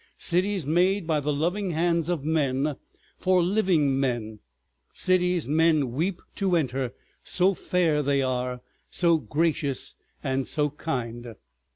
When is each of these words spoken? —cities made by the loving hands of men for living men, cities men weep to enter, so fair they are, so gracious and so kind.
—cities 0.17 0.65
made 0.65 1.05
by 1.05 1.19
the 1.19 1.31
loving 1.31 1.69
hands 1.69 2.09
of 2.09 2.23
men 2.25 2.75
for 3.19 3.43
living 3.43 3.99
men, 3.99 4.39
cities 4.93 5.47
men 5.47 5.91
weep 5.91 6.19
to 6.33 6.55
enter, 6.55 6.91
so 7.21 7.53
fair 7.53 8.01
they 8.01 8.19
are, 8.23 8.61
so 8.89 9.19
gracious 9.19 9.95
and 10.23 10.47
so 10.47 10.71
kind. 10.71 11.35